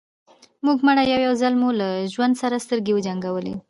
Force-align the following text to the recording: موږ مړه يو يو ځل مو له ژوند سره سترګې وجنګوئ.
موږ 0.65 0.77
مړه 0.87 1.03
يو 1.13 1.19
يو 1.27 1.33
ځل 1.41 1.53
مو 1.61 1.69
له 1.79 1.87
ژوند 2.13 2.33
سره 2.41 2.63
سترګې 2.65 2.91
وجنګوئ. 2.95 3.51